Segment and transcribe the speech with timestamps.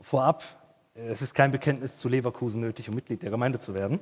[0.00, 0.42] Vorab,
[0.94, 4.00] es ist kein Bekenntnis zu Leverkusen nötig, um Mitglied der Gemeinde zu werden.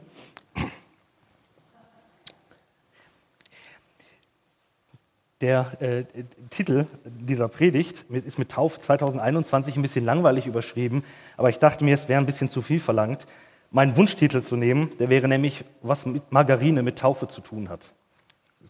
[5.41, 6.05] Der äh,
[6.51, 11.05] Titel dieser Predigt ist mit Tauf 2021 ein bisschen langweilig überschrieben,
[11.37, 13.27] aber ich dachte mir, es wäre ein bisschen zu viel verlangt,
[13.71, 14.91] meinen Wunschtitel zu nehmen.
[14.99, 17.93] Der wäre nämlich, was mit Margarine mit Taufe zu tun hat.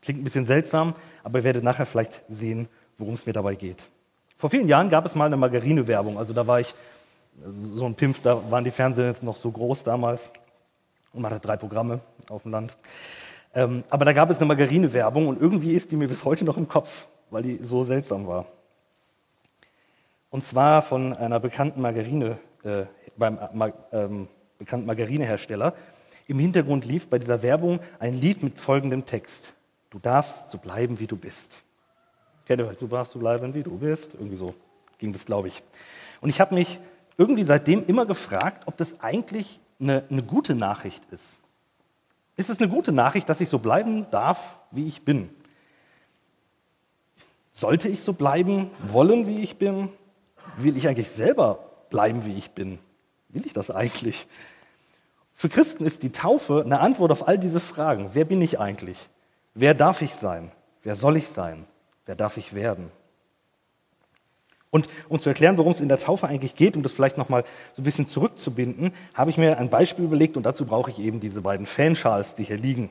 [0.02, 2.68] Klingt ein bisschen seltsam, aber ihr werdet nachher vielleicht sehen,
[2.98, 3.88] worum es mir dabei geht.
[4.36, 6.18] Vor vielen Jahren gab es mal eine Margarine-Werbung.
[6.18, 6.74] Also da war ich
[7.44, 10.30] so ein Pimpf, da waren die Fernseher noch so groß damals
[11.12, 12.76] und man hatte drei Programme auf dem Land.
[13.54, 16.56] Ähm, aber da gab es eine Margarine-Werbung und irgendwie ist die mir bis heute noch
[16.56, 18.46] im Kopf, weil die so seltsam war.
[20.30, 22.84] Und zwar von einer bekannten Margarine, äh,
[23.16, 25.74] beim äh, ähm, bekannten Margarinehersteller.
[26.26, 29.54] Im Hintergrund lief bei dieser Werbung ein Lied mit folgendem Text.
[29.90, 31.62] Du darfst so bleiben, wie du bist.
[32.46, 32.66] Kennt ihr?
[32.78, 34.14] Du darfst so bleiben, wie du bist.
[34.14, 34.54] Irgendwie so
[34.98, 35.62] ging das, glaube ich.
[36.20, 36.78] Und ich habe mich
[37.18, 41.36] irgendwie seitdem immer gefragt, ob das eigentlich eine, eine gute Nachricht ist.
[42.36, 45.28] Ist es eine gute Nachricht, dass ich so bleiben darf, wie ich bin?
[47.50, 49.88] Sollte ich so bleiben wollen, wie ich bin?
[50.56, 51.58] Will ich eigentlich selber
[51.90, 52.78] bleiben, wie ich bin?
[53.30, 54.28] Will ich das eigentlich?
[55.34, 58.10] Für Christen ist die Taufe eine Antwort auf all diese Fragen.
[58.12, 59.08] Wer bin ich eigentlich?
[59.54, 60.52] Wer darf ich sein?
[60.84, 61.66] Wer soll ich sein?
[62.06, 62.90] Wer darf ich werden?
[64.70, 67.44] Und um zu erklären, worum es in der Taufe eigentlich geht, um das vielleicht nochmal
[67.74, 71.20] so ein bisschen zurückzubinden, habe ich mir ein Beispiel überlegt und dazu brauche ich eben
[71.20, 72.90] diese beiden Fanschals, die hier liegen.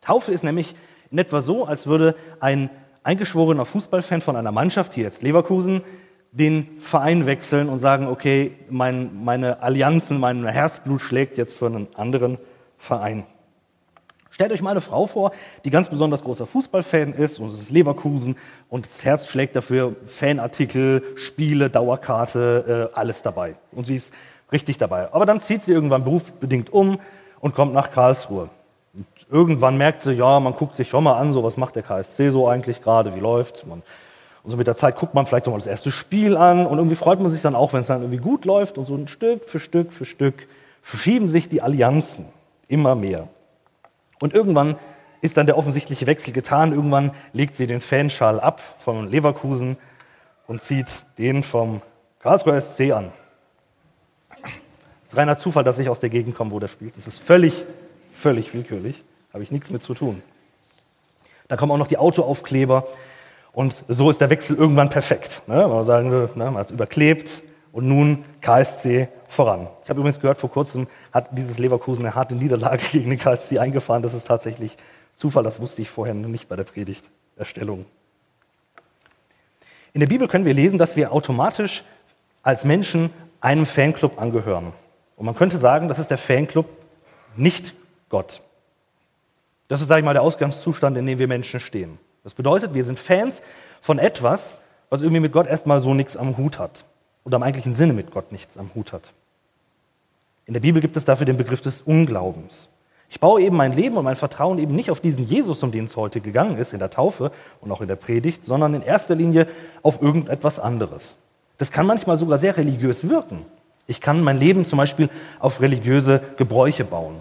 [0.00, 0.74] Taufe ist nämlich
[1.10, 2.70] in etwa so, als würde ein
[3.02, 5.82] eingeschworener Fußballfan von einer Mannschaft, hier jetzt Leverkusen,
[6.32, 11.88] den Verein wechseln und sagen, okay, mein, meine Allianzen, mein Herzblut schlägt jetzt für einen
[11.94, 12.38] anderen
[12.78, 13.24] Verein.
[14.36, 15.30] Stellt euch mal eine Frau vor,
[15.64, 18.36] die ganz besonders großer Fußballfan ist und es ist Leverkusen
[18.68, 23.54] und das Herz schlägt dafür Fanartikel, Spiele, Dauerkarte, äh, alles dabei.
[23.72, 24.12] Und sie ist
[24.52, 25.10] richtig dabei.
[25.14, 27.00] Aber dann zieht sie irgendwann berufsbedingt um
[27.40, 28.50] und kommt nach Karlsruhe.
[28.92, 31.82] Und irgendwann merkt sie, ja, man guckt sich schon mal an, so was macht der
[31.84, 33.64] KSC so eigentlich gerade, wie läuft's?
[33.64, 33.82] Man,
[34.42, 36.76] und so mit der Zeit guckt man vielleicht noch mal das erste Spiel an und
[36.76, 39.08] irgendwie freut man sich dann auch, wenn es dann irgendwie gut läuft und so ein
[39.08, 40.46] Stück für Stück für Stück
[40.82, 42.26] verschieben sich die Allianzen
[42.68, 43.28] immer mehr.
[44.20, 44.76] Und irgendwann
[45.20, 46.72] ist dann der offensichtliche Wechsel getan.
[46.72, 49.76] Irgendwann legt sie den Fanschal ab von Leverkusen
[50.46, 51.82] und zieht den vom
[52.20, 53.12] Karlsruher SC an.
[55.04, 56.96] Es ist reiner Zufall, dass ich aus der Gegend komme, wo der spielt.
[56.96, 57.64] Das ist völlig,
[58.12, 59.04] völlig willkürlich.
[59.32, 60.22] Habe ich nichts mit zu tun.
[61.48, 62.86] Da kommen auch noch die Autoaufkleber.
[63.52, 65.42] Und so ist der Wechsel irgendwann perfekt.
[65.46, 65.66] Ne?
[65.68, 67.42] Man sagen, ne, man hat überklebt,
[67.76, 69.68] und nun KSC voran.
[69.84, 73.58] Ich habe übrigens gehört, vor kurzem hat dieses Leverkusen eine harte Niederlage gegen den KSC
[73.58, 74.02] eingefahren.
[74.02, 74.78] Das ist tatsächlich
[75.14, 77.84] Zufall, das wusste ich vorher nicht bei der Predigterstellung.
[79.92, 81.84] In der Bibel können wir lesen, dass wir automatisch
[82.42, 83.10] als Menschen
[83.42, 84.72] einem Fanclub angehören.
[85.16, 86.66] Und man könnte sagen, das ist der Fanclub
[87.36, 87.74] nicht
[88.08, 88.40] Gott.
[89.68, 91.98] Das ist, sage ich mal, der Ausgangszustand, in dem wir Menschen stehen.
[92.24, 93.42] Das bedeutet, wir sind Fans
[93.82, 94.56] von etwas,
[94.88, 96.86] was irgendwie mit Gott erstmal so nichts am Hut hat
[97.26, 99.12] oder im eigentlichen Sinne mit Gott nichts am Hut hat.
[100.46, 102.68] In der Bibel gibt es dafür den Begriff des Unglaubens.
[103.10, 105.86] Ich baue eben mein Leben und mein Vertrauen eben nicht auf diesen Jesus, um den
[105.86, 109.16] es heute gegangen ist, in der Taufe und auch in der Predigt, sondern in erster
[109.16, 109.48] Linie
[109.82, 111.16] auf irgendetwas anderes.
[111.58, 113.44] Das kann manchmal sogar sehr religiös wirken.
[113.88, 115.10] Ich kann mein Leben zum Beispiel
[115.40, 117.16] auf religiöse Gebräuche bauen.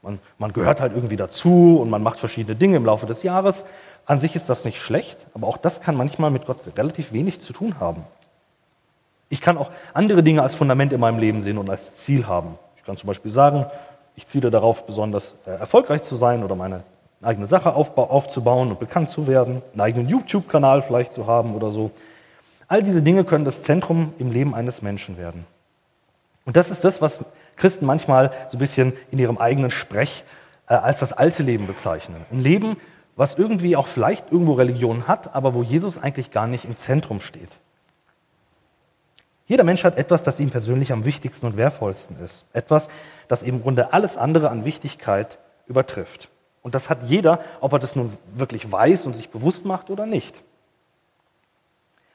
[0.00, 3.66] Man, man gehört halt irgendwie dazu und man macht verschiedene Dinge im Laufe des Jahres.
[4.06, 7.40] An sich ist das nicht schlecht, aber auch das kann manchmal mit Gott relativ wenig
[7.40, 8.04] zu tun haben.
[9.32, 12.58] Ich kann auch andere Dinge als Fundament in meinem Leben sehen und als Ziel haben.
[12.76, 13.64] Ich kann zum Beispiel sagen,
[14.14, 16.82] ich ziele darauf, besonders äh, erfolgreich zu sein oder meine
[17.22, 21.92] eigene Sache aufzubauen und bekannt zu werden, einen eigenen YouTube-Kanal vielleicht zu haben oder so.
[22.68, 25.46] All diese Dinge können das Zentrum im Leben eines Menschen werden.
[26.44, 27.20] Und das ist das, was
[27.56, 30.24] Christen manchmal so ein bisschen in ihrem eigenen Sprech
[30.68, 32.26] äh, als das alte Leben bezeichnen.
[32.30, 32.76] Ein Leben,
[33.16, 37.22] was irgendwie auch vielleicht irgendwo Religion hat, aber wo Jesus eigentlich gar nicht im Zentrum
[37.22, 37.48] steht.
[39.52, 42.46] Jeder Mensch hat etwas, das ihm persönlich am wichtigsten und wertvollsten ist.
[42.54, 42.88] Etwas,
[43.28, 46.30] das im Grunde alles andere an Wichtigkeit übertrifft.
[46.62, 50.06] Und das hat jeder, ob er das nun wirklich weiß und sich bewusst macht oder
[50.06, 50.42] nicht.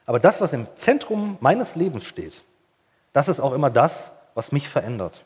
[0.04, 2.42] Aber das, was im Zentrum meines Lebens steht,
[3.12, 5.24] das ist auch immer das, was mich verändert.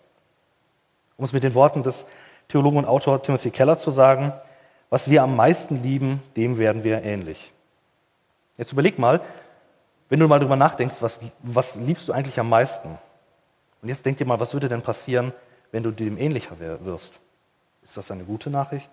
[1.16, 2.04] Um es mit den Worten des
[2.48, 4.34] Theologen und Autor Timothy Keller zu sagen,
[4.90, 7.52] was wir am meisten lieben, dem werden wir ähnlich.
[8.58, 9.22] Jetzt überleg mal,
[10.12, 12.98] wenn du mal drüber nachdenkst, was, was liebst du eigentlich am meisten?
[13.80, 15.32] Und jetzt denk dir mal, was würde denn passieren,
[15.70, 17.18] wenn du dem ähnlicher wirst?
[17.82, 18.90] Ist das eine gute Nachricht?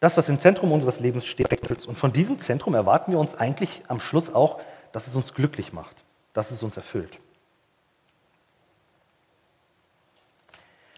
[0.00, 3.84] Das, was im Zentrum unseres Lebens steht, und von diesem Zentrum erwarten wir uns eigentlich
[3.86, 4.60] am Schluss auch,
[4.90, 5.94] dass es uns glücklich macht,
[6.32, 7.20] dass es uns erfüllt.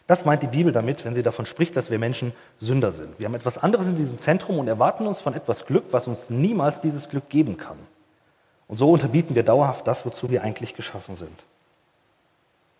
[0.06, 3.18] Das meint die Bibel damit, wenn sie davon spricht, dass wir Menschen Sünder sind.
[3.18, 6.30] Wir haben etwas anderes in diesem Zentrum und erwarten uns von etwas Glück, was uns
[6.30, 7.78] niemals dieses Glück geben kann.
[8.68, 11.44] Und so unterbieten wir dauerhaft das, wozu wir eigentlich geschaffen sind.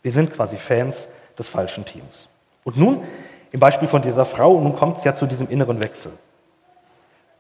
[0.03, 2.29] Wir sind quasi Fans des falschen Teams.
[2.63, 3.03] Und nun,
[3.51, 6.13] im Beispiel von dieser Frau, nun kommt es ja zu diesem inneren Wechsel.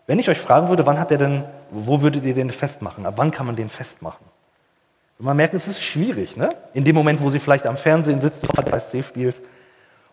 [0.08, 3.06] Wenn ich euch fragen würde, wann hat er denn, wo würdet ihr den festmachen?
[3.06, 4.24] Ab wann kann man den festmachen?
[5.18, 6.54] Und man merkt, es ist schwierig, ne?
[6.74, 9.40] In dem Moment, wo sie vielleicht am Fernsehen sitzt und HSC spielt,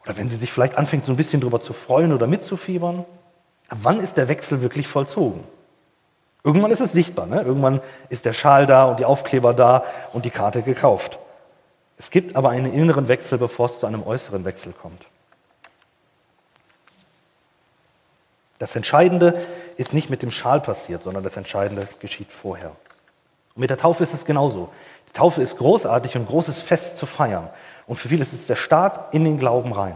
[0.04, 3.06] oder wenn sie sich vielleicht anfängt, so ein bisschen darüber zu freuen oder mitzufiebern.
[3.70, 5.44] Ab wann ist der Wechsel wirklich vollzogen?
[6.44, 7.42] Irgendwann ist es sichtbar, ne?
[7.42, 7.80] Irgendwann
[8.10, 11.20] ist der Schal da und die Aufkleber da und die Karte gekauft.
[11.98, 15.06] Es gibt aber einen inneren Wechsel, bevor es zu einem äußeren Wechsel kommt.
[18.60, 19.40] Das Entscheidende
[19.78, 22.72] ist nicht mit dem Schal passiert, sondern das Entscheidende geschieht vorher.
[23.56, 24.70] Und mit der Taufe ist es genauso.
[25.10, 27.50] Die Taufe ist großartig und großes Fest zu feiern.
[27.88, 29.96] Und für viele ist es der Start in den Glauben rein.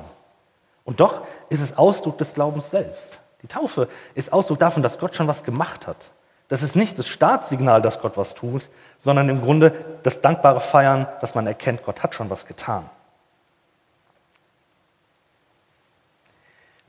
[0.84, 3.19] Und doch ist es Ausdruck des Glaubens selbst.
[3.42, 6.12] Die Taufe ist Ausdruck davon, dass Gott schon was gemacht hat.
[6.48, 8.63] Das ist nicht das Startsignal, dass Gott was tut,
[9.00, 9.74] sondern im Grunde
[10.04, 12.89] das dankbare Feiern, dass man erkennt, Gott hat schon was getan.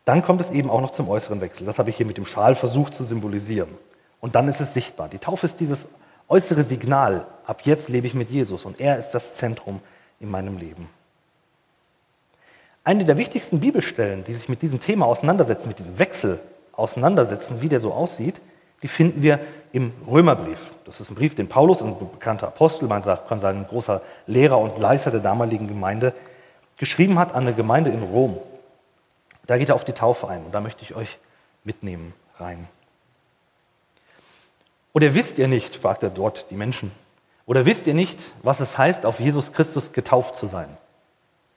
[0.05, 1.67] Dann kommt es eben auch noch zum äußeren Wechsel.
[1.67, 3.69] Das habe ich hier mit dem Schal versucht zu symbolisieren.
[4.21, 5.09] Und dann ist es sichtbar.
[5.09, 5.87] Die Taufe ist dieses
[6.29, 7.27] äußere Signal.
[7.47, 9.81] Ab jetzt lebe ich mit Jesus und er ist das Zentrum
[10.21, 10.89] in meinem Leben.
[12.85, 16.41] Eine der wichtigsten Bibelstellen, die sich mit diesem Thema auseinandersetzen, mit diesem Wechsel
[16.73, 18.41] auseinandersetzen, wie der so aussieht,
[18.83, 19.41] die finden wir
[19.73, 20.71] im Römerbrief.
[20.85, 24.59] Das ist ein Brief, den Paulus, ein bekannter Apostel, man kann sagen, ein großer Lehrer
[24.59, 26.15] und Leiter der damaligen Gemeinde,
[26.77, 28.39] geschrieben hat an eine Gemeinde in Rom.
[29.47, 31.19] Da geht er auf die Taufe ein und da möchte ich euch
[31.65, 32.69] mitnehmen rein.
[34.93, 36.93] Oder wisst ihr nicht, fragt er dort die Menschen,
[37.49, 40.69] oder wisst ihr nicht, was es heißt, auf Jesus Christus getauft zu sein?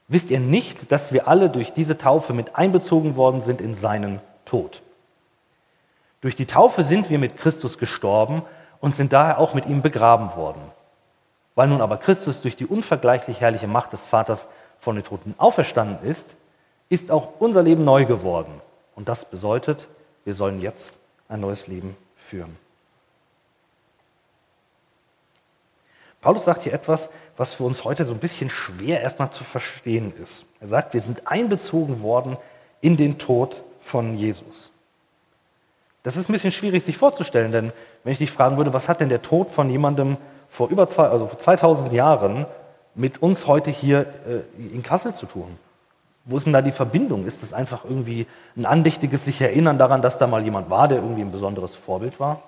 [0.08, 4.22] Wisst ihr nicht, dass wir alle durch diese Taufe mit einbezogen worden sind in seinen
[4.46, 4.82] Tod?
[6.22, 8.42] Durch die Taufe sind wir mit Christus gestorben
[8.80, 10.62] und sind daher auch mit ihm begraben worden.
[11.56, 14.48] Weil nun aber Christus durch die unvergleichlich herrliche Macht des Vaters
[14.80, 16.38] von den Toten auferstanden ist,
[16.88, 18.62] ist auch unser Leben neu geworden.
[18.96, 19.90] Und das bedeutet,
[20.24, 20.94] wir sollen jetzt
[21.28, 22.56] ein neues Leben führen.
[26.22, 30.14] Paulus sagt hier etwas, was für uns heute so ein bisschen schwer erstmal zu verstehen
[30.22, 30.46] ist.
[30.60, 32.38] Er sagt, wir sind einbezogen worden
[32.80, 34.70] in den Tod von Jesus.
[36.04, 37.74] Das ist ein bisschen schwierig sich vorzustellen, denn
[38.04, 40.18] wenn ich dich fragen würde, was hat denn der Tod von jemandem
[40.50, 42.46] vor über zwei, also vor 2000 Jahren
[42.94, 45.58] mit uns heute hier äh, in Kassel zu tun?
[46.26, 47.26] Wo ist denn da die Verbindung?
[47.26, 51.00] Ist das einfach irgendwie ein andächtiges sich erinnern daran, dass da mal jemand war, der
[51.00, 52.44] irgendwie ein besonderes Vorbild war?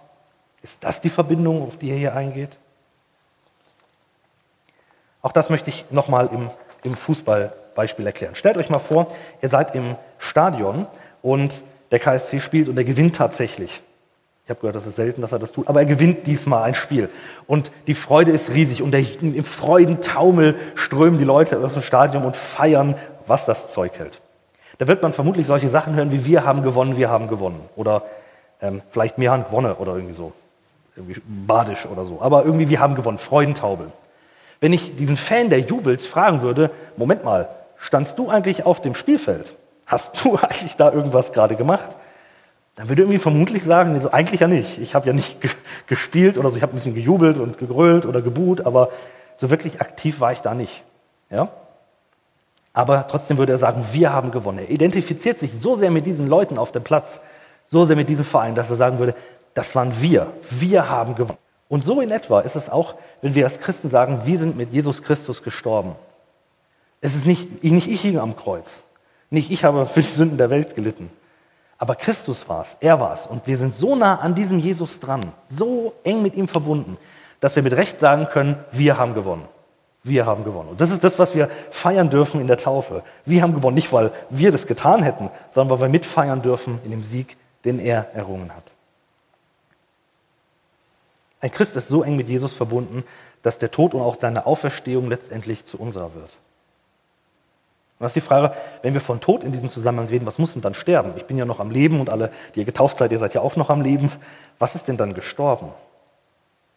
[0.62, 2.58] Ist das die Verbindung, auf die er hier eingeht?
[5.24, 6.50] Auch das möchte ich nochmal im,
[6.84, 8.36] im Fußballbeispiel erklären.
[8.36, 9.08] Stellt euch mal vor,
[9.42, 10.86] ihr seid im Stadion
[11.22, 13.82] und der KSC spielt und er gewinnt tatsächlich.
[14.44, 16.76] Ich habe gehört, das ist selten, dass er das tut, aber er gewinnt diesmal ein
[16.76, 17.10] Spiel.
[17.48, 22.26] Und die Freude ist riesig und der, im Freudentaumel strömen die Leute aus dem Stadion
[22.26, 24.20] und feiern, was das Zeug hält.
[24.80, 27.62] Da wird man vermutlich solche Sachen hören wie wir haben gewonnen, wir haben gewonnen.
[27.78, 28.04] Oder
[28.62, 30.34] ähm, vielleicht mehr haben gewonnen oder irgendwie so.
[30.98, 32.22] Irgendwie badisch oder so.
[32.22, 33.94] Aber irgendwie wir haben gewonnen, Freudentaumel.
[34.64, 38.96] Wenn ich diesen Fan, der jubelt, fragen würde, Moment mal, standst du eigentlich auf dem
[38.96, 39.58] Spielfeld?
[39.86, 41.98] Hast du eigentlich da irgendwas gerade gemacht?
[42.78, 44.78] Dann würde irgendwie vermutlich sagen, so, eigentlich ja nicht.
[44.78, 45.38] Ich habe ja nicht
[45.88, 48.88] gespielt oder so, ich habe ein bisschen gejubelt und gegrölt oder gebuht, aber
[49.36, 50.86] so wirklich aktiv war ich da nicht.
[51.30, 51.50] Ja?
[52.72, 54.60] Aber trotzdem würde er sagen, wir haben gewonnen.
[54.60, 57.20] Er identifiziert sich so sehr mit diesen Leuten auf dem Platz,
[57.66, 59.14] so sehr mit diesem Verein, dass er sagen würde,
[59.56, 61.43] das waren wir, wir haben gewonnen.
[61.74, 64.72] Und so in etwa ist es auch, wenn wir als Christen sagen, wir sind mit
[64.72, 65.96] Jesus Christus gestorben.
[67.02, 68.84] Es ist nicht, nicht ich hing am Kreuz,
[69.32, 71.10] nicht ich habe für die Sünden der Welt gelitten.
[71.80, 73.26] Aber Christus war es, er war es.
[73.26, 76.96] Und wir sind so nah an diesem Jesus dran, so eng mit ihm verbunden,
[77.40, 79.46] dass wir mit Recht sagen können, wir haben gewonnen.
[80.04, 80.70] Wir haben gewonnen.
[80.70, 83.02] Und das ist das, was wir feiern dürfen in der Taufe.
[83.26, 86.92] Wir haben gewonnen, nicht weil wir das getan hätten, sondern weil wir mitfeiern dürfen in
[86.92, 88.73] dem Sieg, den er errungen hat.
[91.44, 93.04] Ein Christ ist so eng mit Jesus verbunden,
[93.42, 96.38] dass der Tod und auch seine Auferstehung letztendlich zu unserer wird.
[98.00, 100.54] Und das ist die Frage, wenn wir von Tod in diesem Zusammenhang reden, was muss
[100.54, 101.12] denn dann sterben?
[101.18, 103.42] Ich bin ja noch am Leben und alle, die ihr getauft seid, ihr seid ja
[103.42, 104.10] auch noch am Leben.
[104.58, 105.68] Was ist denn dann gestorben?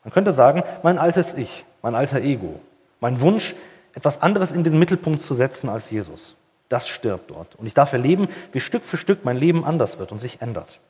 [0.03, 2.59] Man könnte sagen, mein altes Ich, mein alter Ego,
[2.99, 3.55] mein Wunsch,
[3.95, 6.35] etwas anderes in den Mittelpunkt zu setzen als Jesus.
[6.69, 7.55] Das stirbt dort.
[7.55, 10.81] Und ich darf erleben, wie Stück für Stück mein Leben anders wird und sich ändert.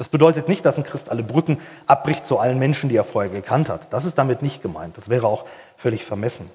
[0.00, 3.30] Das bedeutet nicht, dass ein Christ alle Brücken abbricht zu allen Menschen, die er vorher
[3.30, 3.92] gekannt hat.
[3.92, 4.96] Das ist damit nicht gemeint.
[4.96, 5.44] Das wäre auch
[5.76, 6.46] völlig vermessen.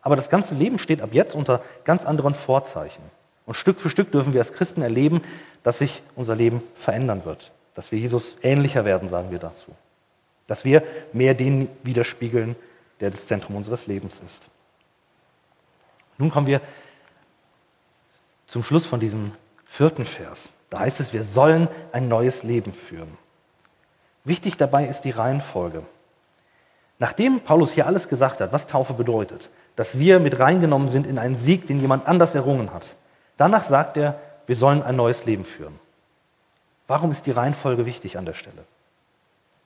[0.00, 3.02] Aber das ganze Leben steht ab jetzt unter ganz anderen Vorzeichen.
[3.44, 5.20] Und Stück für Stück dürfen wir als Christen erleben,
[5.62, 7.52] dass sich unser Leben verändern wird.
[7.74, 9.72] Dass wir Jesus ähnlicher werden, sagen wir dazu.
[10.46, 12.56] Dass wir mehr den widerspiegeln,
[13.00, 14.48] der das Zentrum unseres Lebens ist.
[16.16, 16.62] Nun kommen wir
[18.46, 19.32] zum Schluss von diesem
[19.66, 20.48] vierten Vers.
[20.70, 23.16] Da heißt es, wir sollen ein neues Leben führen.
[24.24, 25.82] Wichtig dabei ist die Reihenfolge.
[26.98, 31.18] Nachdem Paulus hier alles gesagt hat, was Taufe bedeutet, dass wir mit reingenommen sind in
[31.18, 32.86] einen Sieg, den jemand anders errungen hat,
[33.36, 35.78] danach sagt er, wir sollen ein neues Leben führen.
[36.88, 38.64] Warum ist die Reihenfolge wichtig an der Stelle?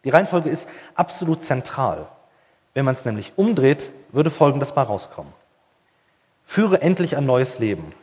[0.04, 2.06] Die Reihenfolge ist absolut zentral.
[2.74, 5.32] Wenn man es nämlich umdreht, würde Folgendes mal rauskommen.
[6.44, 7.94] Führe endlich ein neues Leben.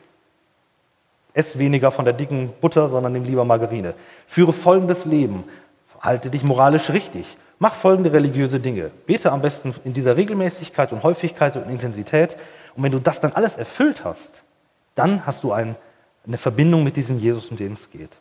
[1.40, 3.94] Ess weniger von der dicken Butter, sondern nimm lieber Margarine.
[4.28, 5.46] Führe folgendes Leben.
[6.02, 7.38] Halte dich moralisch richtig.
[7.58, 8.92] Mach folgende religiöse Dinge.
[9.06, 12.36] Bete am besten in dieser Regelmäßigkeit und Häufigkeit und Intensität.
[12.76, 14.44] Und wenn du das dann alles erfüllt hast,
[14.96, 15.76] dann hast du ein,
[16.28, 18.12] eine Verbindung mit diesem Jesus, um den es geht.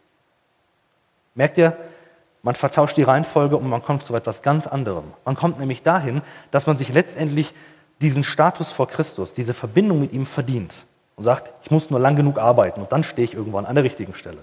[1.35, 1.77] Merkt ihr,
[2.43, 5.05] man vertauscht die Reihenfolge und man kommt zu etwas ganz anderem.
[5.25, 6.23] Man kommt nämlich dahin,
[6.53, 7.53] dass man sich letztendlich
[8.01, 10.73] diesen Status vor Christus, diese Verbindung mit ihm verdient
[11.19, 13.85] und sagt, ich muss nur lang genug arbeiten und dann stehe ich irgendwann an der
[13.85, 14.39] richtigen Stelle.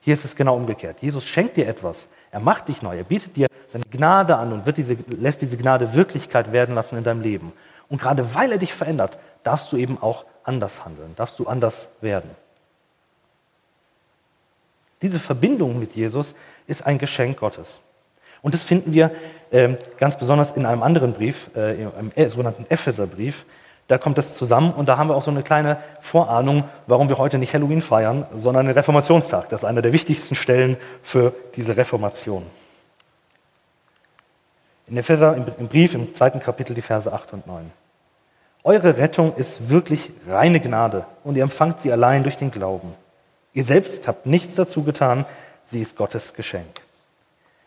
[0.00, 0.98] Hier ist es genau umgekehrt.
[1.00, 4.76] Jesus schenkt dir etwas, er macht dich neu, er bietet dir seine Gnade an und
[4.76, 7.52] diese, lässt diese Gnade Wirklichkeit werden lassen in deinem Leben.
[7.88, 11.88] Und gerade weil er dich verändert, darfst du eben auch anders handeln, darfst du anders
[12.00, 12.30] werden.
[15.02, 16.34] Diese Verbindung mit Jesus
[16.66, 17.80] ist ein Geschenk Gottes.
[18.42, 19.10] Und das finden wir
[19.50, 23.44] äh, ganz besonders in einem anderen Brief, äh, im äh, sogenannten Epheserbrief.
[23.88, 27.18] Da kommt das zusammen und da haben wir auch so eine kleine Vorahnung, warum wir
[27.18, 29.50] heute nicht Halloween feiern, sondern den Reformationstag.
[29.50, 32.44] Das ist eine der wichtigsten Stellen für diese Reformation.
[34.86, 37.70] In Epheser, im Brief, im zweiten Kapitel, die Verse 8 und 9.
[38.64, 42.94] Eure Rettung ist wirklich reine Gnade und ihr empfangt sie allein durch den Glauben.
[43.52, 45.26] Ihr selbst habt nichts dazu getan,
[45.66, 46.80] sie ist Gottes Geschenk.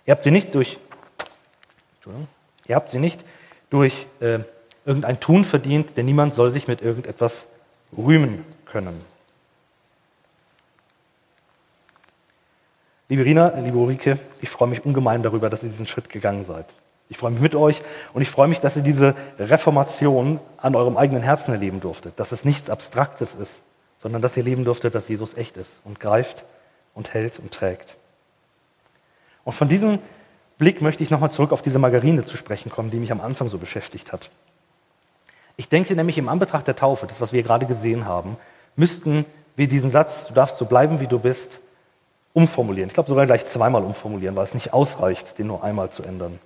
[0.06, 0.80] Ihr habt sie nicht durch,
[2.66, 3.24] ihr habt sie nicht
[3.70, 4.40] durch äh,
[4.88, 7.48] irgendein Tun verdient, denn niemand soll sich mit irgendetwas
[7.96, 9.00] rühmen können.
[13.10, 16.66] Liebe Rina, liebe Ulrike, ich freue mich ungemein darüber, dass ihr diesen Schritt gegangen seid.
[17.10, 17.82] Ich freue mich mit euch
[18.14, 22.32] und ich freue mich, dass ihr diese Reformation an eurem eigenen Herzen erleben durftet, dass
[22.32, 23.54] es nichts Abstraktes ist,
[23.98, 26.44] sondern dass ihr leben durftet, dass Jesus echt ist und greift
[26.96, 27.96] und hält und trägt.
[29.44, 30.00] Und von diesem
[30.58, 33.48] Blick möchte ich nochmal zurück auf diese Margarine zu sprechen kommen, die mich am Anfang
[33.48, 34.30] so beschäftigt hat.
[35.58, 38.38] Ich denke nämlich im Anbetracht der Taufe, das, was wir gerade gesehen haben,
[38.76, 41.60] müssten wir diesen Satz, du darfst so bleiben, wie du bist,
[42.34, 42.88] umformulieren.
[42.90, 46.40] Ich glaube sogar gleich zweimal umformulieren, weil es nicht ausreicht, den nur einmal zu ändern.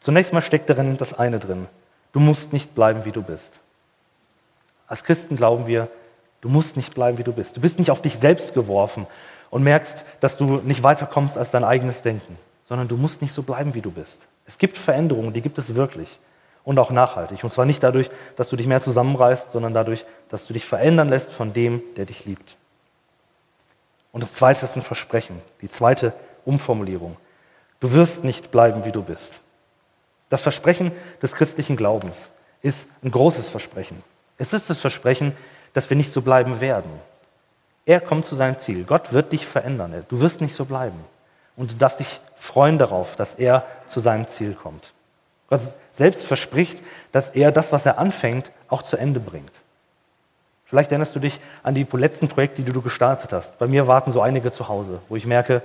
[0.00, 1.68] Zunächst mal steckt darin das eine drin.
[2.10, 3.60] Du musst nicht bleiben, wie du bist.
[4.88, 5.88] Als Christen glauben wir,
[6.40, 7.56] du musst nicht bleiben, wie du bist.
[7.56, 9.06] Du bist nicht auf dich selbst geworfen
[9.50, 12.36] und merkst, dass du nicht weiterkommst als dein eigenes Denken,
[12.68, 14.18] sondern du musst nicht so bleiben, wie du bist.
[14.46, 16.18] Es gibt Veränderungen, die gibt es wirklich
[16.66, 17.42] und auch nachhaltig.
[17.44, 21.08] Und zwar nicht dadurch, dass du dich mehr zusammenreißt, sondern dadurch, dass du dich verändern
[21.08, 22.56] lässt von dem, der dich liebt.
[24.12, 26.12] Und das zweite ist ein Versprechen, die zweite
[26.44, 27.16] Umformulierung.
[27.78, 29.40] Du wirst nicht bleiben, wie du bist.
[30.28, 30.90] Das Versprechen
[31.22, 32.30] des christlichen Glaubens
[32.62, 34.02] ist ein großes Versprechen.
[34.36, 35.36] Es ist das Versprechen,
[35.72, 36.90] dass wir nicht so bleiben werden.
[37.84, 38.82] Er kommt zu seinem Ziel.
[38.82, 40.04] Gott wird dich verändern.
[40.08, 40.98] Du wirst nicht so bleiben.
[41.56, 44.92] Und du darfst dich freuen darauf, dass er zu seinem Ziel kommt.
[45.48, 45.60] Gott
[45.96, 49.52] selbst verspricht, dass er das, was er anfängt, auch zu Ende bringt.
[50.64, 53.58] Vielleicht erinnerst du dich an die letzten Projekte, die du gestartet hast.
[53.58, 55.62] Bei mir warten so einige zu Hause, wo ich merke,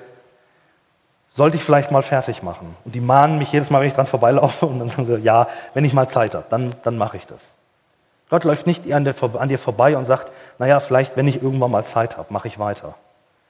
[1.31, 2.75] sollte ich vielleicht mal fertig machen.
[2.85, 5.47] Und die mahnen mich jedes Mal, wenn ich dran vorbeilaufe und dann sagen sie, ja,
[5.73, 7.39] wenn ich mal Zeit habe, dann, dann mache ich das.
[8.29, 11.71] Gott läuft nicht an, der, an dir vorbei und sagt, naja, vielleicht, wenn ich irgendwann
[11.71, 12.95] mal Zeit habe, mache ich weiter.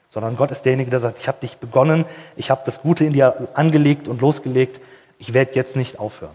[0.09, 3.13] Sondern Gott ist derjenige, der sagt, ich habe dich begonnen, ich habe das Gute in
[3.13, 4.81] dir angelegt und losgelegt,
[5.19, 6.31] ich werde jetzt nicht aufhören.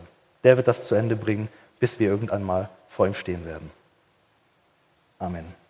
[0.47, 1.49] Der wird das zu Ende bringen,
[1.81, 3.69] bis wir irgendwann mal vor ihm stehen werden.
[5.19, 5.66] Amen.